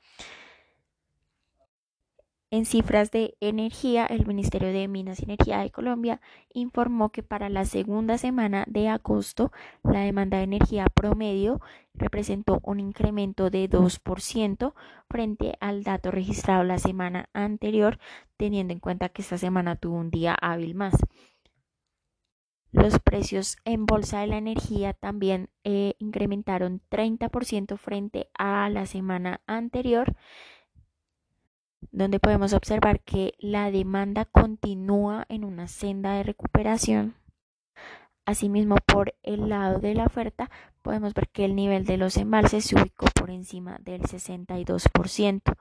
En 2.52 2.66
cifras 2.66 3.10
de 3.10 3.34
energía, 3.40 4.04
el 4.04 4.26
Ministerio 4.26 4.74
de 4.74 4.86
Minas 4.86 5.20
y 5.20 5.24
Energía 5.24 5.60
de 5.60 5.70
Colombia 5.70 6.20
informó 6.52 7.08
que 7.08 7.22
para 7.22 7.48
la 7.48 7.64
segunda 7.64 8.18
semana 8.18 8.66
de 8.68 8.88
agosto 8.88 9.52
la 9.82 10.00
demanda 10.00 10.36
de 10.36 10.42
energía 10.42 10.84
promedio 10.94 11.62
representó 11.94 12.60
un 12.62 12.78
incremento 12.78 13.48
de 13.48 13.70
2% 13.70 14.74
frente 15.08 15.56
al 15.60 15.82
dato 15.82 16.10
registrado 16.10 16.62
la 16.62 16.76
semana 16.76 17.30
anterior, 17.32 17.98
teniendo 18.36 18.74
en 18.74 18.80
cuenta 18.80 19.08
que 19.08 19.22
esta 19.22 19.38
semana 19.38 19.76
tuvo 19.76 19.96
un 19.96 20.10
día 20.10 20.36
hábil 20.38 20.74
más. 20.74 20.92
Los 22.70 22.98
precios 22.98 23.56
en 23.64 23.86
bolsa 23.86 24.20
de 24.20 24.26
la 24.26 24.36
energía 24.36 24.92
también 24.92 25.48
eh, 25.64 25.94
incrementaron 25.98 26.82
30% 26.90 27.78
frente 27.78 28.28
a 28.34 28.68
la 28.68 28.84
semana 28.84 29.40
anterior 29.46 30.14
donde 31.90 32.20
podemos 32.20 32.52
observar 32.52 33.00
que 33.00 33.34
la 33.38 33.70
demanda 33.70 34.24
continúa 34.24 35.26
en 35.28 35.44
una 35.44 35.68
senda 35.68 36.14
de 36.14 36.22
recuperación. 36.22 37.14
Asimismo, 38.24 38.76
por 38.86 39.14
el 39.22 39.48
lado 39.48 39.80
de 39.80 39.94
la 39.94 40.06
oferta, 40.06 40.50
podemos 40.82 41.12
ver 41.12 41.28
que 41.28 41.44
el 41.44 41.56
nivel 41.56 41.84
de 41.84 41.96
los 41.96 42.16
embalses 42.16 42.66
se 42.66 42.76
ubicó 42.76 43.06
por 43.06 43.30
encima 43.30 43.78
del 43.80 44.02
62%. 44.02 45.56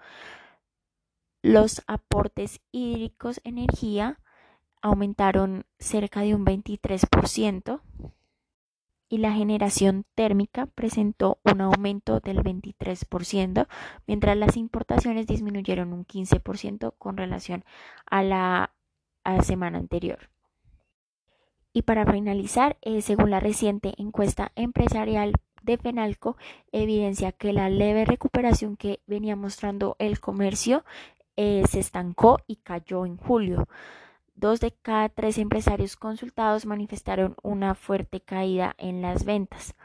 Los 1.41 1.81
aportes 1.87 2.61
hídricos 2.71 3.41
energía 3.43 4.19
aumentaron 4.81 5.65
cerca 5.79 6.21
de 6.21 6.35
un 6.35 6.45
23% 6.45 7.81
y 9.11 9.17
la 9.17 9.33
generación 9.33 10.05
térmica 10.15 10.67
presentó 10.67 11.39
un 11.43 11.59
aumento 11.59 12.21
del 12.21 12.37
23%, 12.37 13.67
mientras 14.07 14.37
las 14.37 14.55
importaciones 14.55 15.27
disminuyeron 15.27 15.91
un 15.91 16.05
15% 16.05 16.93
con 16.97 17.17
relación 17.17 17.65
a 18.09 18.23
la, 18.23 18.73
semana 19.43 19.79
anterior. 19.79 20.29
Y 21.73 21.81
para 21.81 22.05
finalizar, 22.05 22.77
eh, 22.81 23.01
según 23.01 23.31
la 23.31 23.41
reciente 23.41 23.93
encuesta 23.97 24.53
empresarial 24.55 25.33
de 25.61 25.77
Fenalco, 25.77 26.37
evidencia 26.71 27.33
que 27.33 27.51
la 27.51 27.69
leve 27.69 28.05
recuperación 28.05 28.77
que 28.77 29.01
venía 29.07 29.35
mostrando 29.35 29.97
el 29.99 30.21
comercio 30.21 30.85
eh, 31.35 31.63
se 31.69 31.81
estancó 31.81 32.39
y 32.47 32.57
cayó 32.57 33.05
en 33.05 33.17
julio. 33.17 33.67
Dos 34.35 34.59
de 34.59 34.71
cada 34.71 35.09
tres 35.09 35.37
empresarios 35.37 35.95
consultados 35.95 36.65
manifestaron 36.65 37.35
una 37.43 37.75
fuerte 37.75 38.21
caída 38.21 38.73
en 38.77 39.01
las 39.01 39.25
ventas. 39.25 39.75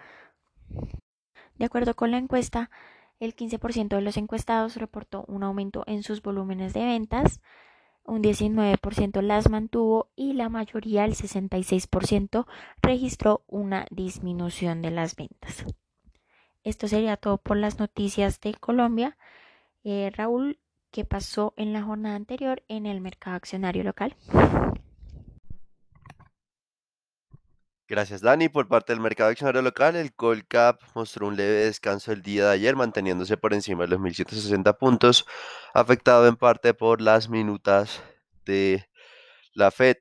De 1.57 1.65
acuerdo 1.65 1.95
con 1.95 2.11
la 2.11 2.19
encuesta, 2.19 2.71
el 3.19 3.35
15% 3.35 3.89
de 3.89 4.03
los 4.03 4.17
encuestados 4.17 4.77
reportó 4.77 5.25
un 5.27 5.43
aumento 5.43 5.85
en 5.87 6.03
sus 6.03 6.23
volúmenes 6.23 6.75
de 6.75 6.85
ventas, 6.85 7.41
un 8.05 8.23
19% 8.23 9.21
las 9.21 9.51
mantuvo 9.51 10.11
y 10.15 10.35
la 10.35 10.49
mayoría, 10.49 11.05
el 11.05 11.15
66%, 11.15 12.47
registró 12.83 13.43
una 13.49 13.87
disminución 13.91 14.81
de 14.81 14.91
las 14.91 15.17
ventas. 15.17 15.65
Esto 16.63 16.89
sería 16.89 17.17
todo 17.17 17.39
por 17.39 17.57
las 17.57 17.79
noticias 17.79 18.41
de 18.41 18.55
Colombia. 18.55 19.17
Eh, 19.83 20.13
Raúl, 20.15 20.59
qué 20.91 21.05
pasó 21.05 21.55
en 21.57 21.73
la 21.73 21.83
jornada 21.83 22.17
anterior 22.17 22.63
en 22.69 22.87
el 22.87 23.01
mercado 23.01 23.37
accionario 23.37 23.85
local. 23.85 24.17
Gracias, 27.89 28.21
Dani. 28.21 28.49
Por 28.49 28.67
parte 28.67 28.93
del 28.93 29.01
mercado 29.01 29.31
accionario 29.31 29.63
local, 29.63 29.95
el 29.95 30.13
Colcap 30.13 30.81
mostró 30.95 31.29
un 31.29 31.37
leve 31.37 31.67
descanso 31.67 32.11
el 32.11 32.21
día 32.21 32.47
de 32.47 32.53
ayer, 32.55 32.75
manteniéndose 32.75 33.37
por 33.37 33.55
encima 33.55 33.85
de 33.85 33.91
los 33.91 34.01
1.160 34.01 34.77
puntos, 34.77 35.25
afectado 35.73 36.27
en 36.27 36.35
parte 36.37 36.75
por 36.75 37.01
las 37.01 37.29
minutas 37.29 38.03
de 38.45 38.89
la 39.55 39.71
Fed. 39.71 39.97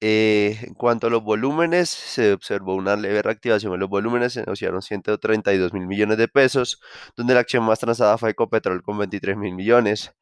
Eh, 0.00 0.58
en 0.62 0.74
cuanto 0.74 1.08
a 1.08 1.10
los 1.10 1.22
volúmenes, 1.22 1.90
se 1.90 2.32
observó 2.32 2.74
una 2.76 2.96
leve 2.96 3.20
reactivación 3.20 3.74
en 3.74 3.80
los 3.80 3.90
volúmenes, 3.90 4.32
se 4.34 4.40
negociaron 4.40 4.80
132 4.80 5.74
mil 5.74 5.86
millones 5.86 6.16
de 6.18 6.28
pesos, 6.28 6.80
donde 7.16 7.34
la 7.34 7.40
acción 7.40 7.64
más 7.64 7.80
transada 7.80 8.16
fue 8.16 8.30
Ecopetrol 8.30 8.82
con 8.82 8.96
23 8.98 9.36
mil 9.36 9.54
millones. 9.54 10.14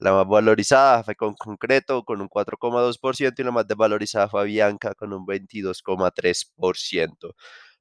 La 0.00 0.12
más 0.12 0.26
valorizada 0.26 1.04
fue 1.04 1.14
con 1.14 1.34
Concreto 1.34 2.04
con 2.04 2.22
un 2.22 2.28
4,2% 2.30 3.38
y 3.38 3.42
la 3.44 3.50
más 3.50 3.66
desvalorizada 3.66 4.28
fue 4.30 4.46
Bianca 4.46 4.94
con 4.94 5.12
un 5.12 5.26
22,3%. 5.26 7.34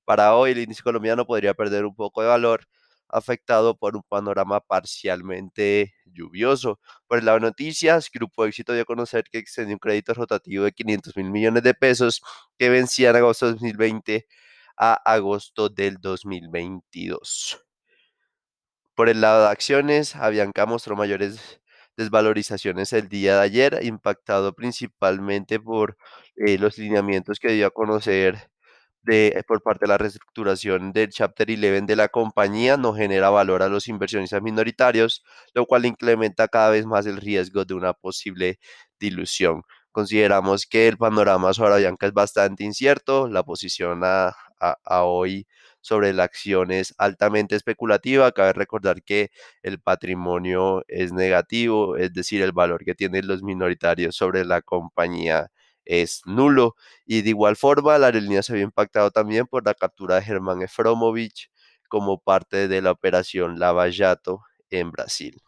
Para 0.04 0.36
hoy 0.36 0.52
el 0.52 0.58
índice 0.60 0.84
colombiano 0.84 1.26
podría 1.26 1.54
perder 1.54 1.86
un 1.86 1.96
poco 1.96 2.22
de 2.22 2.28
valor 2.28 2.66
afectado 3.08 3.78
por 3.78 3.96
un 3.96 4.04
panorama 4.04 4.60
parcialmente 4.60 5.94
lluvioso. 6.06 6.82
Por 7.08 7.20
el 7.20 7.26
lado 7.26 7.40
de 7.40 7.46
noticias, 7.46 8.10
Grupo 8.14 8.46
Éxito 8.46 8.74
dio 8.74 8.82
a 8.82 8.86
conocer 8.86 9.24
que 9.32 9.38
extendió 9.38 9.76
un 9.76 9.80
crédito 9.80 10.14
rotativo 10.14 10.66
de 10.66 10.74
500 10.74 11.16
mil 11.16 11.32
millones 11.32 11.64
de 11.64 11.74
pesos 11.74 12.22
que 12.58 12.70
vencía 12.70 13.12
en 13.12 13.16
agosto 13.16 13.46
de 13.46 13.54
2020 13.54 14.28
a 14.78 14.94
agosto 15.06 15.70
del 15.70 15.96
2022. 16.02 17.66
Por 18.94 19.08
el 19.08 19.22
lado 19.22 19.44
de 19.44 19.52
acciones, 19.52 20.18
Avianca 20.18 20.66
mostró 20.66 20.98
mayores 20.98 21.59
desvalorizaciones 22.00 22.94
el 22.94 23.10
día 23.10 23.36
de 23.36 23.42
ayer, 23.42 23.80
impactado 23.84 24.54
principalmente 24.54 25.60
por 25.60 25.98
eh, 26.38 26.58
los 26.58 26.78
lineamientos 26.78 27.40
que 27.40 27.52
dio 27.52 27.68
a 27.68 27.72
conocer 27.72 28.50
de, 29.04 29.28
eh, 29.28 29.44
por 29.48 29.62
parte 29.62 29.86
de 29.86 29.90
la 29.90 29.98
reestructuración 29.98 30.94
del 30.94 31.10
Chapter 31.10 31.50
11 31.50 31.82
de 31.86 31.96
la 31.96 32.08
compañía, 32.10 32.78
no 32.78 32.94
genera 32.94 33.30
valor 33.30 33.64
a 33.64 33.70
los 33.70 33.88
inversionistas 33.90 34.42
minoritarios, 34.42 35.24
lo 35.54 35.66
cual 35.66 35.86
incrementa 35.86 36.48
cada 36.48 36.70
vez 36.72 36.86
más 36.86 37.06
el 37.06 37.18
riesgo 37.18 37.66
de 37.66 37.74
una 37.74 37.94
posible 37.94 38.60
dilución. 39.00 39.64
Consideramos 39.92 40.66
que 40.68 40.88
el 40.88 40.98
panorama 40.98 41.54
sobre 41.54 41.86
es 42.02 42.14
bastante 42.14 42.64
incierto, 42.64 43.28
la 43.28 43.44
posición 43.44 44.02
a, 44.04 44.34
a 44.60 45.04
hoy 45.04 45.48
sobre 45.82 46.14
la 46.14 46.24
acción 46.24 46.72
es 46.72 46.94
altamente 46.98 47.56
especulativa. 47.56 48.32
Cabe 48.32 48.54
recordar 48.54 49.04
que 49.04 49.32
el 49.64 49.80
patrimonio 49.80 50.84
es 50.88 51.14
negativo, 51.14 51.98
es 51.98 52.14
decir, 52.14 52.42
el 52.42 52.52
valor 52.52 52.84
que 52.86 52.96
tienen 52.96 53.28
los 53.28 53.44
minoritarios 53.44 54.16
sobre 54.16 54.46
la 54.46 54.62
compañía 54.62 55.52
es 55.86 56.22
nulo. 56.26 56.76
Y 57.06 57.22
de 57.24 57.30
igual 57.30 57.56
forma, 57.56 57.98
la 57.98 58.08
aerolínea 58.08 58.44
se 58.44 58.54
vio 58.54 58.64
impactado 58.64 59.12
también 59.12 59.48
por 59.48 59.66
la 59.66 59.74
captura 59.74 60.16
de 60.16 60.24
Germán 60.24 60.62
Efromovich 60.62 61.50
como 61.90 62.20
parte 62.22 62.68
de 62.68 62.82
la 62.82 62.92
operación 62.92 63.60
Lava 63.60 63.88
Jato 63.92 64.42
en 64.70 64.92
Brasil. 64.92 65.42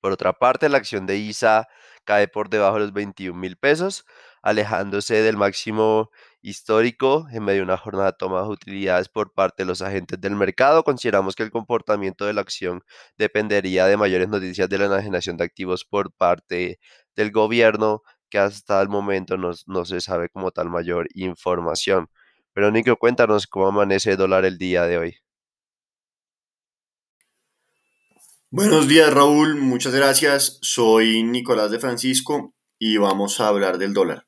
Por 0.00 0.12
otra 0.12 0.32
parte, 0.32 0.68
la 0.68 0.78
acción 0.78 1.06
de 1.06 1.16
ISA 1.16 1.68
cae 2.04 2.26
por 2.26 2.50
debajo 2.50 2.74
de 2.74 2.80
los 2.80 2.92
21 2.92 3.38
mil 3.38 3.56
pesos, 3.56 4.04
alejándose 4.42 5.22
del 5.22 5.36
máximo 5.36 6.10
histórico 6.42 7.26
en 7.32 7.44
medio 7.44 7.60
de 7.60 7.64
una 7.64 7.76
jornada 7.78 8.06
de 8.06 8.16
toma 8.18 8.42
de 8.42 8.48
utilidades 8.48 9.08
por 9.08 9.32
parte 9.32 9.62
de 9.62 9.68
los 9.68 9.80
agentes 9.80 10.20
del 10.20 10.34
mercado. 10.34 10.82
Consideramos 10.82 11.36
que 11.36 11.44
el 11.44 11.50
comportamiento 11.50 12.26
de 12.26 12.34
la 12.34 12.40
acción 12.40 12.82
dependería 13.16 13.86
de 13.86 13.96
mayores 13.96 14.28
noticias 14.28 14.68
de 14.68 14.78
la 14.78 14.86
enajenación 14.86 15.36
de 15.36 15.44
activos 15.44 15.84
por 15.84 16.12
parte 16.12 16.80
del 17.14 17.30
gobierno, 17.30 18.02
que 18.28 18.38
hasta 18.38 18.80
el 18.82 18.88
momento 18.88 19.36
no, 19.36 19.52
no 19.66 19.84
se 19.84 20.00
sabe 20.00 20.28
como 20.28 20.50
tal 20.50 20.68
mayor 20.68 21.06
información. 21.14 22.08
Pero 22.52 22.70
Nico, 22.70 22.96
cuéntanos 22.96 23.46
cómo 23.46 23.68
amanece 23.68 24.12
el 24.12 24.16
dólar 24.16 24.44
el 24.44 24.58
día 24.58 24.84
de 24.84 24.98
hoy. 24.98 25.16
Buenos 28.50 28.86
días 28.86 29.10
Raúl, 29.10 29.54
muchas 29.54 29.94
gracias. 29.94 30.58
Soy 30.60 31.22
Nicolás 31.22 31.70
de 31.70 31.78
Francisco 31.78 32.54
y 32.78 32.98
vamos 32.98 33.40
a 33.40 33.48
hablar 33.48 33.78
del 33.78 33.94
dólar. 33.94 34.26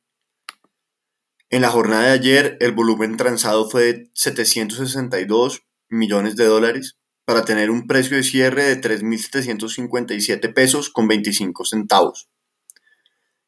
En 1.54 1.62
la 1.62 1.70
jornada 1.70 2.06
de 2.06 2.10
ayer, 2.10 2.56
el 2.58 2.72
volumen 2.72 3.16
transado 3.16 3.70
fue 3.70 3.82
de 3.84 4.10
762 4.12 5.62
millones 5.88 6.34
de 6.34 6.46
dólares 6.46 6.98
para 7.24 7.44
tener 7.44 7.70
un 7.70 7.86
precio 7.86 8.16
de 8.16 8.24
cierre 8.24 8.64
de 8.64 8.80
3.757 8.80 10.52
pesos 10.52 10.90
con 10.90 11.06
25 11.06 11.64
centavos. 11.64 12.28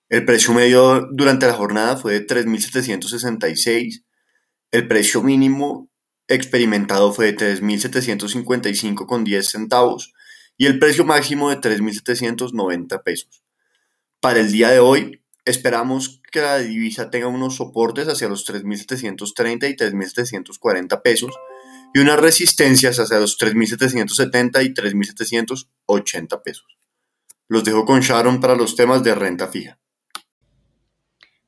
El 0.09 0.25
precio 0.25 0.55
medio 0.55 1.09
durante 1.15 1.49
la 1.49 1.55
jornada 1.55 1.97
fue 1.97 2.13
de 2.13 2.25
3.766. 2.29 4.05
El 4.71 4.87
precio 4.87 5.25
mínimo 5.25 5.91
experimentado 6.29 7.13
fue 7.13 7.33
de 7.33 7.59
3.755 7.61 9.05
con 9.05 9.25
10 9.25 9.49
centavos 9.49 10.13
y 10.57 10.67
el 10.67 10.79
precio 10.79 11.05
máximo 11.05 11.51
de 11.51 11.57
3.790 11.57 13.03
pesos. 13.03 13.43
Para 14.21 14.39
el 14.39 14.53
día 14.53 14.71
de 14.71 14.79
hoy, 14.79 15.26
Esperamos 15.47 16.21
que 16.33 16.41
la 16.41 16.59
divisa 16.59 17.09
tenga 17.09 17.29
unos 17.29 17.55
soportes 17.55 18.09
hacia 18.09 18.29
los 18.29 18.45
3.730 18.47 19.71
y 19.71 19.77
3.740 19.77 21.03
pesos 21.03 21.33
y 21.95 22.01
unas 22.01 22.19
resistencias 22.19 22.99
hacia 22.99 23.21
los 23.21 23.39
3.770 23.39 24.65
y 24.65 24.75
3.780 24.75 26.43
pesos. 26.43 26.67
Los 27.47 27.63
dejo 27.63 27.85
con 27.85 28.01
Sharon 28.01 28.41
para 28.41 28.57
los 28.57 28.75
temas 28.75 29.05
de 29.05 29.15
renta 29.15 29.47
fija. 29.47 29.79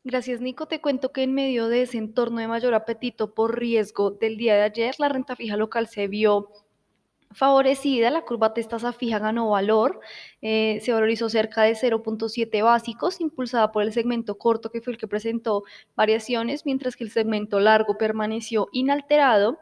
Gracias, 0.05 0.41
Nico. 0.41 0.69
Te 0.69 0.81
cuento 0.81 1.13
que 1.13 1.25
en 1.25 1.35
medio 1.35 1.67
de 1.67 1.83
ese 1.83 1.99
entorno 1.99 2.39
de 2.39 2.47
mayor 2.47 2.75
apetito 2.75 3.35
por 3.35 3.59
riesgo 3.59 4.13
del 4.13 4.37
día 4.37 4.55
de 4.55 4.63
ayer, 4.63 4.95
la 4.99 5.09
renta 5.09 5.35
fija 5.35 5.57
local 5.57 5.89
se 5.89 6.07
vio 6.07 6.51
favorecida, 7.33 8.11
la 8.11 8.23
curva 8.23 8.55
tasa 8.55 8.93
fija 8.93 9.19
ganó 9.19 9.51
valor, 9.51 10.01
eh, 10.43 10.81
se 10.83 10.93
valorizó 10.93 11.29
cerca 11.29 11.63
de 11.63 11.75
0.7 11.75 12.63
básicos, 12.63 13.21
impulsada 13.21 13.73
por 13.73 13.83
el 13.83 13.93
segmento 13.93 14.39
corto 14.39 14.71
que 14.71 14.81
fue 14.81 14.95
el 14.95 14.99
que 14.99 15.09
presentó 15.09 15.65
variaciones, 15.97 16.65
mientras 16.67 16.97
que 16.97 17.05
el 17.05 17.11
segmento 17.11 17.61
largo 17.61 17.99
permaneció 17.99 18.69
inalterado 18.73 19.59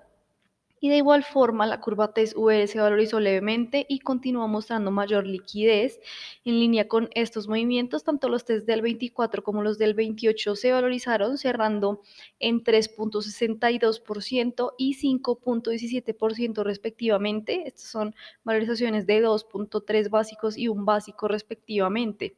y 0.80 0.90
de 0.90 0.96
igual 0.98 1.24
forma, 1.24 1.66
la 1.66 1.80
curva 1.80 2.12
TES-VR 2.12 2.66
se 2.66 2.78
valorizó 2.80 3.18
levemente 3.20 3.86
y 3.88 4.00
continúa 4.00 4.46
mostrando 4.46 4.90
mayor 4.90 5.26
liquidez. 5.26 6.00
En 6.44 6.58
línea 6.60 6.88
con 6.88 7.08
estos 7.14 7.48
movimientos, 7.48 8.04
tanto 8.04 8.28
los 8.28 8.44
test 8.44 8.66
del 8.66 8.82
24 8.82 9.42
como 9.42 9.62
los 9.62 9.78
del 9.78 9.94
28 9.94 10.54
se 10.56 10.72
valorizaron, 10.72 11.38
cerrando 11.38 12.02
en 12.38 12.62
3.62% 12.62 14.74
y 14.78 14.94
5.17% 14.94 16.62
respectivamente. 16.62 17.66
Estas 17.66 17.88
son 17.90 18.14
valorizaciones 18.44 19.06
de 19.06 19.24
2.3 19.24 20.10
básicos 20.10 20.58
y 20.58 20.68
un 20.68 20.84
básico 20.84 21.28
respectivamente. 21.28 22.36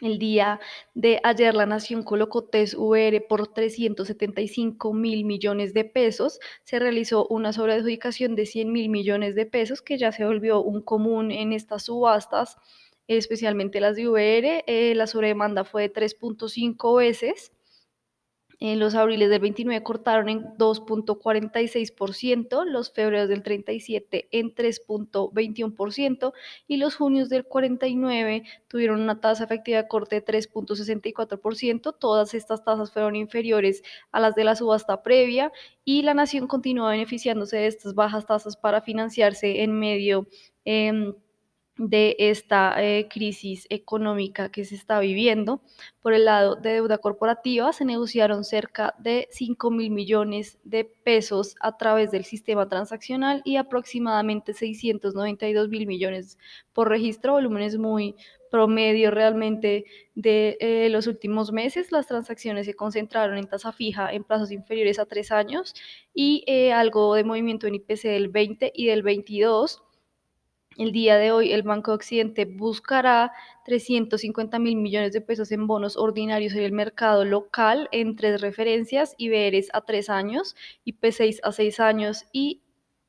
El 0.00 0.18
día 0.18 0.60
de 0.94 1.20
ayer 1.24 1.54
la 1.54 1.66
Nación 1.66 2.02
colocó 2.04 2.44
TES 2.44 2.74
VR 2.74 3.20
por 3.20 3.52
375 3.52 4.92
mil 4.92 5.24
millones 5.24 5.74
de 5.74 5.84
pesos. 5.84 6.38
Se 6.64 6.78
realizó 6.78 7.26
una 7.26 7.52
sobreadjudicación 7.52 8.36
de 8.36 8.46
100 8.46 8.72
mil 8.72 8.88
millones 8.90 9.34
de 9.34 9.46
pesos 9.46 9.82
que 9.82 9.98
ya 9.98 10.12
se 10.12 10.24
volvió 10.24 10.62
un 10.62 10.82
común 10.82 11.32
en 11.32 11.52
estas 11.52 11.84
subastas, 11.84 12.56
especialmente 13.08 13.80
las 13.80 13.96
de 13.96 14.08
VR. 14.08 14.64
Eh, 14.66 14.94
la 14.94 15.06
sobredemanda 15.06 15.64
fue 15.64 15.82
de 15.82 15.92
3.5 15.92 16.96
veces 16.98 17.52
en 18.60 18.78
los 18.80 18.94
abriles 18.94 19.30
del 19.30 19.40
29 19.40 19.82
cortaron 19.82 20.28
en 20.28 20.44
2.46%, 20.56 22.64
los 22.64 22.92
febreros 22.92 23.28
del 23.28 23.42
37 23.42 24.28
en 24.32 24.54
3.21% 24.54 26.32
y 26.66 26.76
los 26.78 26.96
junios 26.96 27.28
del 27.28 27.44
49 27.44 28.42
tuvieron 28.66 29.00
una 29.00 29.20
tasa 29.20 29.44
efectiva 29.44 29.82
de 29.82 29.88
corte 29.88 30.16
de 30.16 30.24
3.64%. 30.24 31.94
Todas 31.98 32.34
estas 32.34 32.64
tasas 32.64 32.92
fueron 32.92 33.14
inferiores 33.14 33.82
a 34.10 34.20
las 34.20 34.34
de 34.34 34.44
la 34.44 34.56
subasta 34.56 35.02
previa 35.02 35.52
y 35.84 36.02
la 36.02 36.14
nación 36.14 36.48
continúa 36.48 36.90
beneficiándose 36.90 37.58
de 37.58 37.66
estas 37.68 37.94
bajas 37.94 38.26
tasas 38.26 38.56
para 38.56 38.82
financiarse 38.82 39.62
en 39.62 39.78
medio 39.78 40.26
eh, 40.64 41.12
de 41.78 42.16
esta 42.18 42.74
eh, 42.82 43.08
crisis 43.08 43.66
económica 43.70 44.50
que 44.50 44.64
se 44.64 44.74
está 44.74 45.00
viviendo. 45.00 45.62
Por 46.02 46.12
el 46.12 46.24
lado 46.24 46.56
de 46.56 46.72
deuda 46.72 46.98
corporativa, 46.98 47.72
se 47.72 47.84
negociaron 47.84 48.44
cerca 48.44 48.94
de 48.98 49.28
5 49.30 49.70
mil 49.70 49.90
millones 49.90 50.58
de 50.64 50.84
pesos 50.84 51.54
a 51.60 51.76
través 51.76 52.10
del 52.10 52.24
sistema 52.24 52.68
transaccional 52.68 53.42
y 53.44 53.56
aproximadamente 53.56 54.54
692 54.54 55.68
mil 55.68 55.86
millones 55.86 56.36
por 56.72 56.88
registro, 56.88 57.34
volúmenes 57.34 57.78
muy 57.78 58.16
promedio 58.50 59.10
realmente 59.10 59.84
de 60.14 60.56
eh, 60.60 60.88
los 60.90 61.06
últimos 61.06 61.52
meses. 61.52 61.92
Las 61.92 62.06
transacciones 62.06 62.66
se 62.66 62.74
concentraron 62.74 63.38
en 63.38 63.46
tasa 63.46 63.72
fija 63.72 64.12
en 64.12 64.24
plazos 64.24 64.50
inferiores 64.50 64.98
a 64.98 65.06
tres 65.06 65.30
años 65.30 65.74
y 66.14 66.44
eh, 66.46 66.72
algo 66.72 67.14
de 67.14 67.24
movimiento 67.24 67.66
en 67.66 67.76
IPC 67.76 68.02
del 68.04 68.28
20 68.28 68.72
y 68.74 68.86
del 68.86 69.02
22 69.02 69.82
el 70.78 70.92
día 70.92 71.18
de 71.18 71.32
hoy 71.32 71.52
el 71.52 71.62
Banco 71.62 71.90
de 71.90 71.96
Occidente 71.96 72.44
buscará 72.44 73.32
350 73.64 74.58
mil 74.58 74.76
millones 74.76 75.12
de 75.12 75.20
pesos 75.20 75.52
en 75.52 75.66
bonos 75.66 75.96
ordinarios 75.96 76.54
en 76.54 76.62
el 76.62 76.72
mercado 76.72 77.24
local 77.24 77.88
en 77.92 78.16
tres 78.16 78.40
referencias, 78.40 79.14
IBERES 79.18 79.68
a 79.72 79.82
tres 79.82 80.08
años, 80.08 80.56
IP6 80.86 81.40
a 81.42 81.52
seis 81.52 81.80
años 81.80 82.24
y 82.32 82.62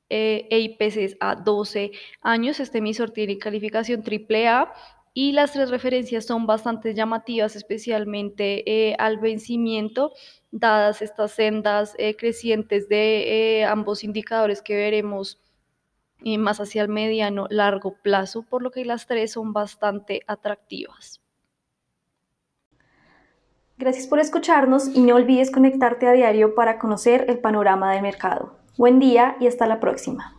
eh, 0.10 0.48
EIP6 0.52 1.18
a 1.20 1.36
12 1.36 1.92
años. 2.22 2.60
Este 2.60 2.80
emisor 2.80 3.12
tiene 3.12 3.38
calificación 3.38 4.04
AAA 4.04 4.74
y 5.14 5.32
las 5.32 5.54
tres 5.54 5.70
referencias 5.70 6.26
son 6.26 6.46
bastante 6.46 6.94
llamativas, 6.94 7.56
especialmente 7.56 8.64
eh, 8.66 8.96
al 9.00 9.18
vencimiento, 9.18 10.14
dadas 10.52 11.02
estas 11.02 11.32
sendas 11.32 11.96
eh, 11.98 12.16
crecientes 12.16 12.88
de 12.90 13.60
eh, 13.60 13.66
ambos 13.66 14.04
indicadores 14.04 14.62
que 14.62 14.76
veremos 14.76 15.40
y 16.24 16.38
más 16.38 16.60
hacia 16.60 16.82
el 16.82 16.90
mediano 16.90 17.48
largo 17.50 17.96
plazo, 18.02 18.44
por 18.44 18.62
lo 18.62 18.72
que 18.72 18.86
las 18.86 19.08
tres 19.08 19.34
son 19.34 19.54
bastante 19.54 20.22
atractivas. 20.28 21.22
Gracias 23.78 24.08
por 24.08 24.20
escucharnos 24.20 24.90
y 24.94 25.02
no 25.02 25.16
olvides 25.16 25.52
conectarte 25.52 26.08
a 26.08 26.12
diario 26.12 26.54
para 26.54 26.80
conocer 26.80 27.26
el 27.30 27.40
panorama 27.40 27.94
del 27.94 28.02
mercado. 28.02 28.58
Buen 28.78 29.00
día 29.00 29.38
y 29.40 29.48
hasta 29.48 29.68
la 29.68 29.80
próxima. 29.80 30.39